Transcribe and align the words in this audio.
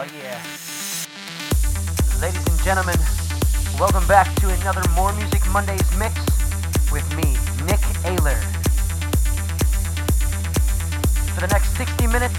Oh, 0.00 0.06
yeah. 0.14 0.38
Ladies 2.22 2.46
and 2.46 2.60
gentlemen, 2.62 2.94
welcome 3.80 4.06
back 4.06 4.32
to 4.36 4.48
another 4.48 4.80
More 4.94 5.12
Music 5.14 5.42
Mondays 5.50 5.90
mix 5.98 6.14
with 6.92 7.02
me, 7.16 7.34
Nick 7.66 7.82
Ayler. 8.06 8.38
For 11.34 11.40
the 11.40 11.48
next 11.48 11.76
60 11.76 12.06
minutes, 12.06 12.38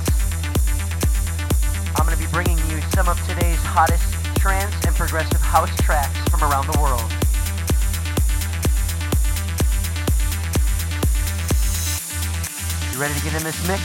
I'm 1.99 2.05
going 2.05 2.15
to 2.15 2.23
be 2.23 2.31
bringing 2.31 2.57
you 2.71 2.79
some 2.95 3.09
of 3.09 3.19
today's 3.27 3.59
hottest 3.59 4.07
trance 4.37 4.73
and 4.87 4.95
progressive 4.95 5.41
house 5.41 5.75
tracks 5.81 6.17
from 6.29 6.41
around 6.43 6.65
the 6.71 6.79
world. 6.79 7.11
You 12.93 13.01
ready 13.01 13.19
to 13.19 13.23
get 13.25 13.35
in 13.35 13.43
this 13.43 13.59
mix? 13.67 13.83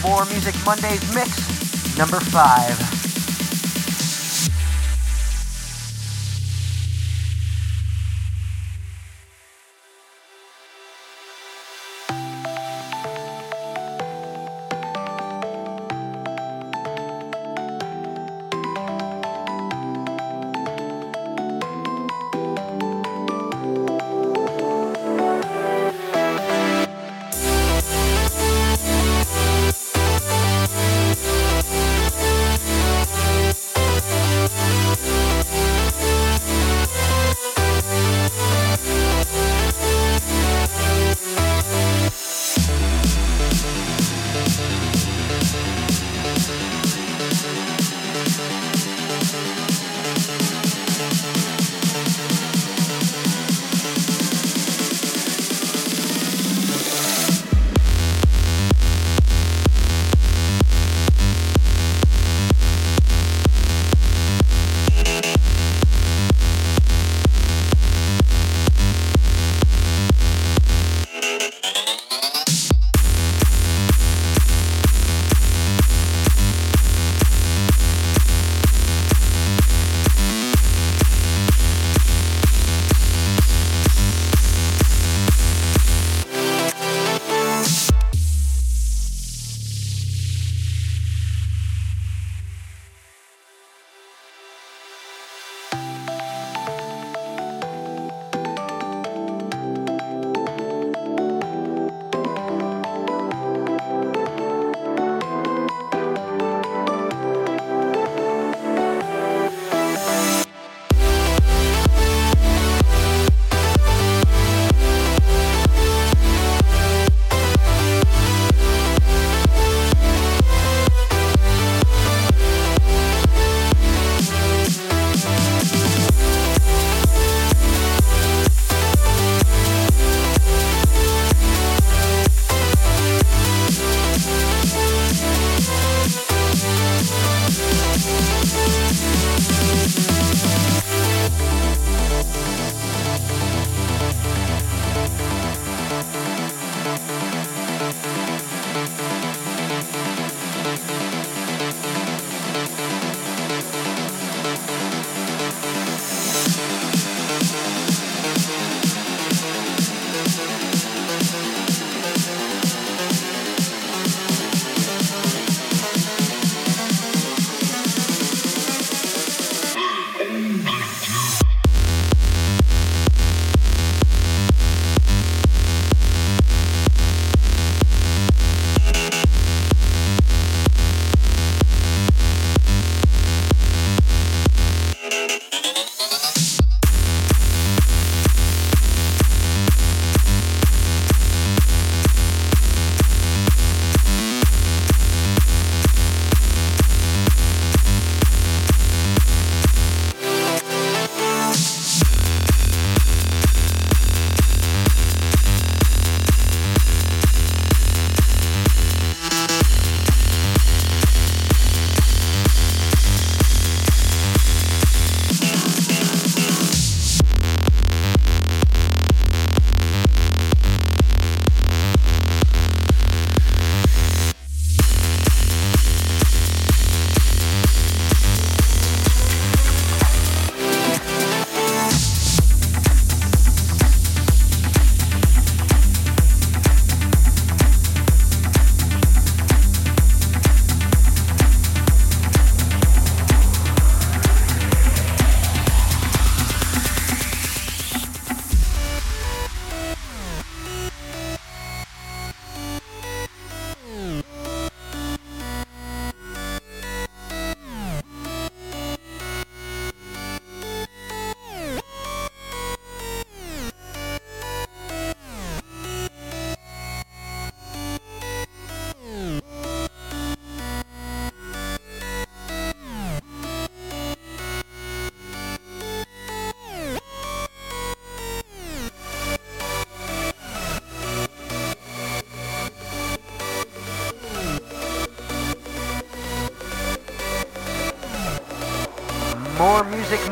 More 0.00 0.24
Music 0.26 0.54
Mondays 0.64 1.12
mix 1.12 1.45
number 1.96 2.20
five. 2.20 2.85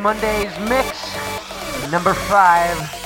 Mondays 0.04 0.52
mix, 0.68 1.16
number 1.90 2.12
five. 2.12 3.03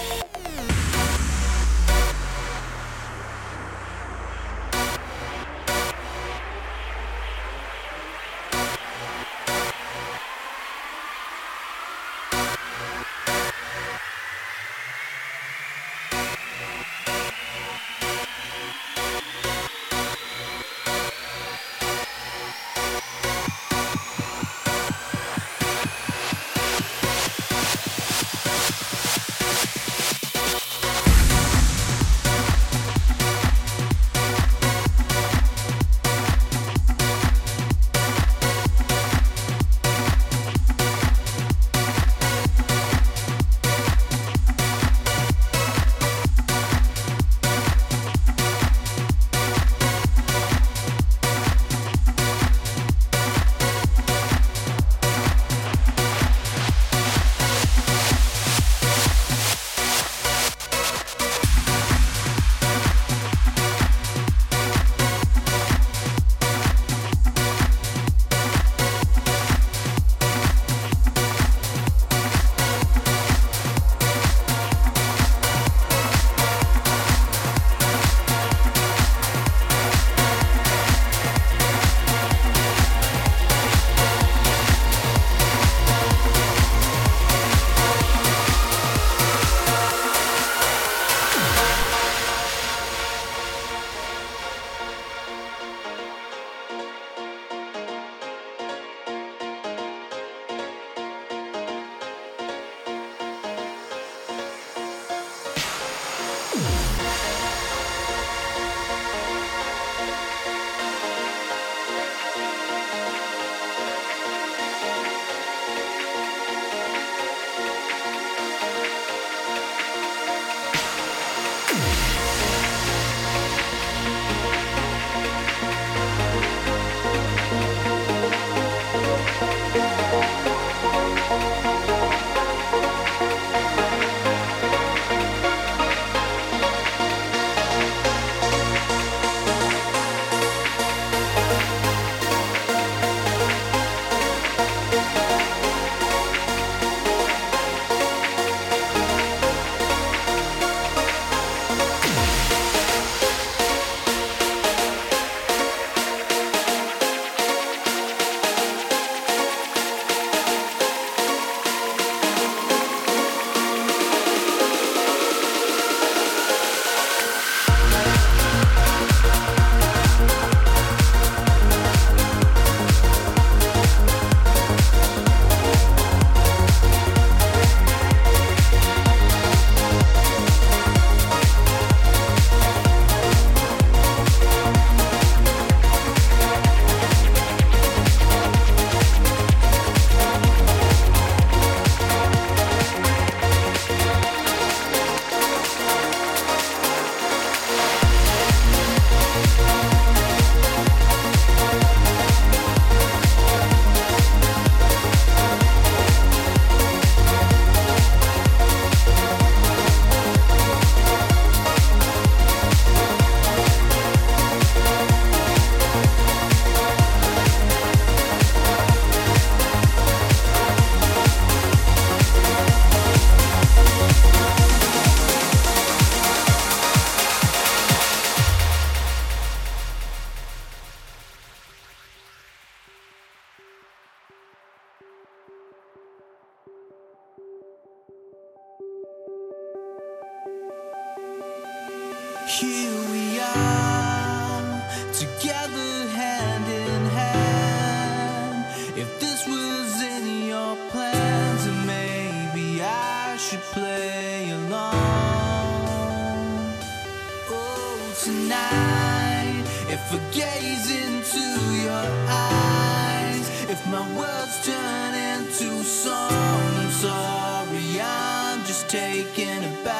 tonight 258.24 259.64
if 259.88 260.12
I 260.12 260.18
gaze 260.32 260.90
into 260.90 261.40
your 261.82 262.06
eyes, 262.28 263.48
if 263.70 263.86
my 263.86 264.02
words 264.16 264.66
turn 264.66 265.14
into 265.14 265.82
song, 265.84 266.30
I'm 266.32 266.90
sorry, 266.90 268.00
I'm 268.00 268.64
just 268.64 268.88
taken 268.90 269.64
aback. 269.64 269.98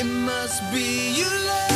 It 0.00 0.04
must 0.04 0.72
be 0.72 1.12
you 1.12 1.28
love. 1.46 1.69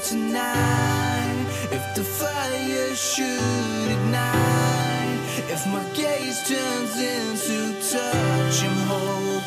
tonight 0.00 1.46
If 1.70 1.94
the 1.94 2.02
fire 2.02 2.94
should 2.94 3.90
ignite 3.90 5.20
If 5.48 5.66
my 5.66 5.84
gaze 5.94 6.48
turns 6.48 6.96
into 6.98 7.74
touch, 7.90 8.64
and 8.64 8.80
hold. 8.88 9.39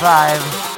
Five. 0.00 0.69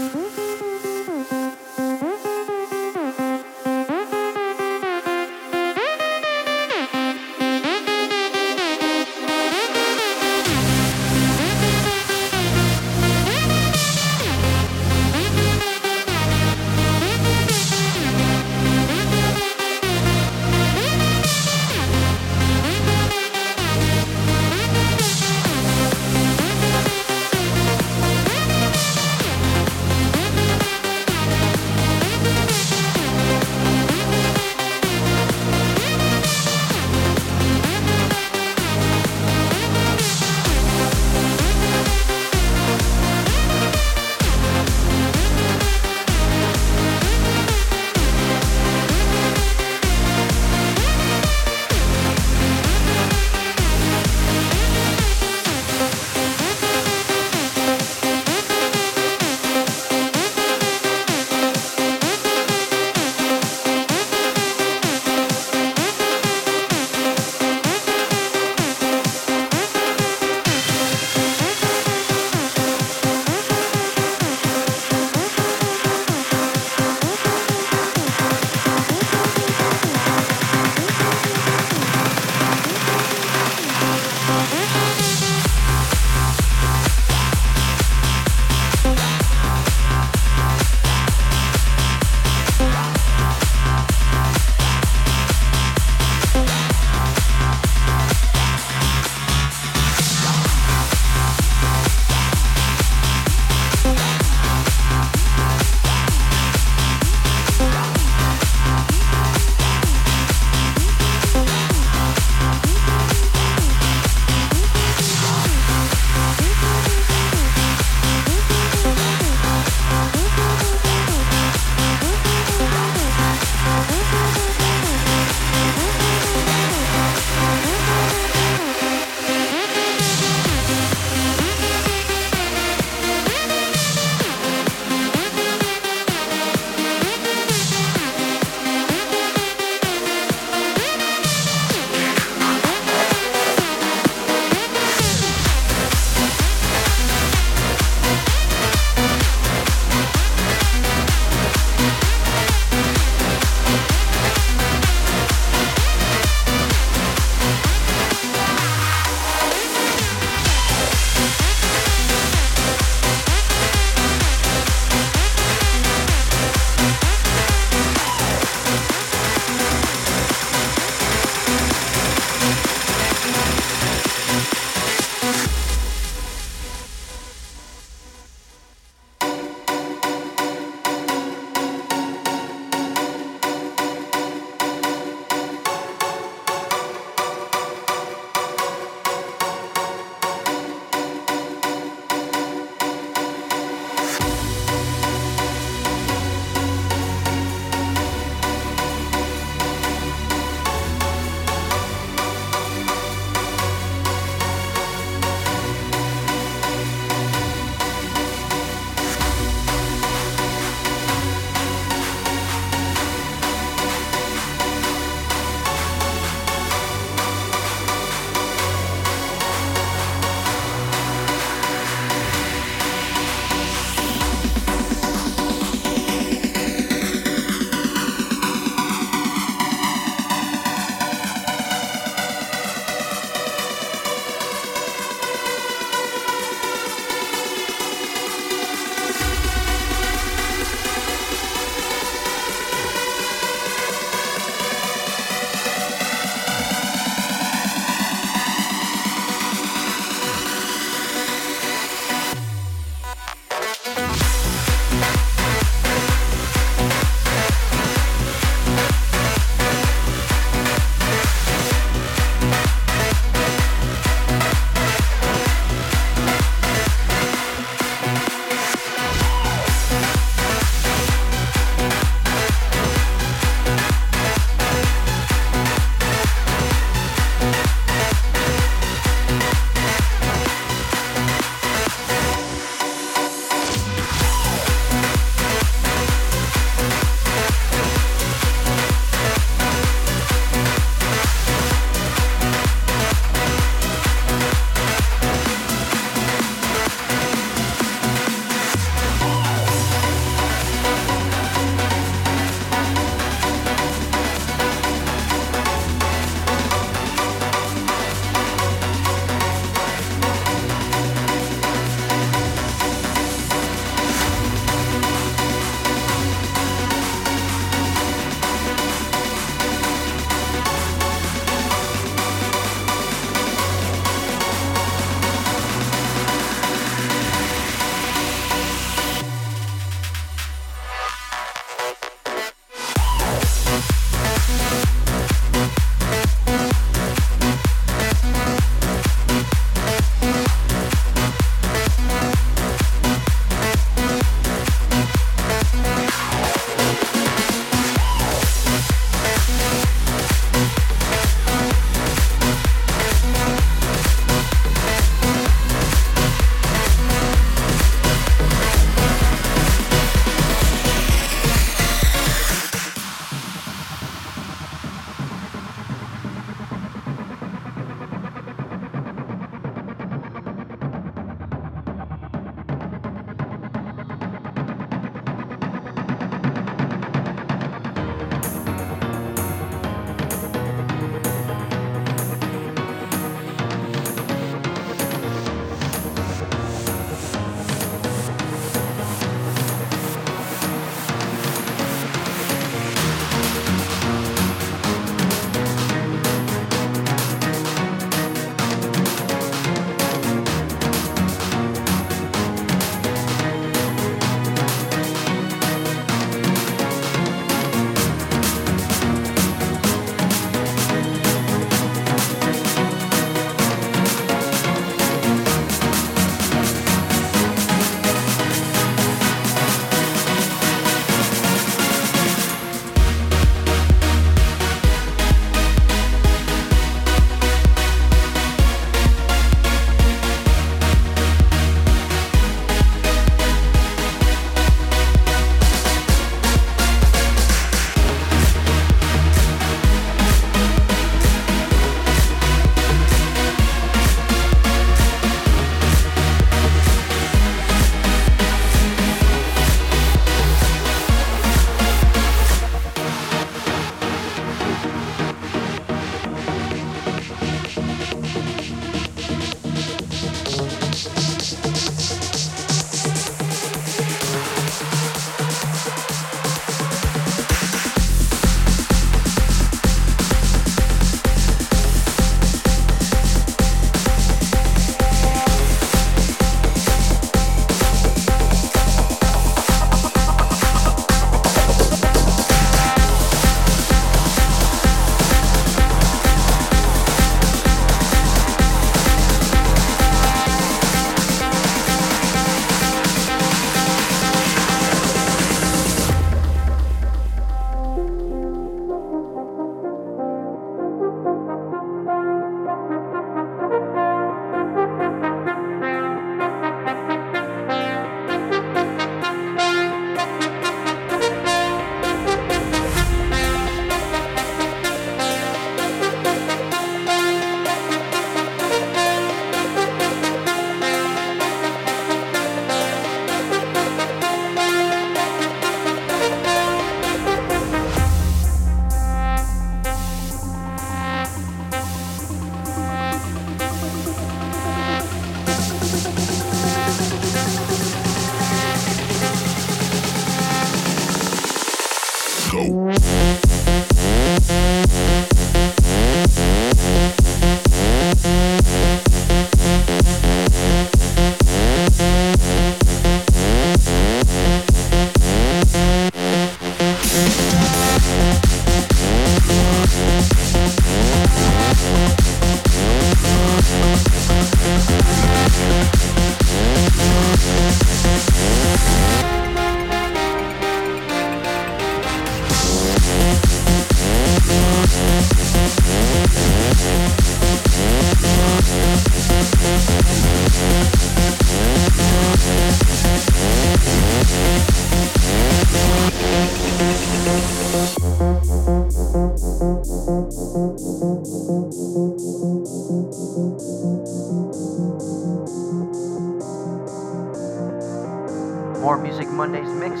More 598.86 598.96
Music 598.96 599.28
Mondays 599.28 599.68
mix 599.74 600.00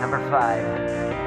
number 0.00 0.18
five. 0.28 1.17